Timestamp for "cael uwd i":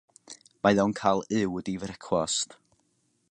1.01-1.77